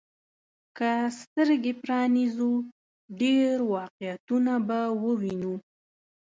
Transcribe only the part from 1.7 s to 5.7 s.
پرانيزو، ډېر واقعيتونه به ووينو.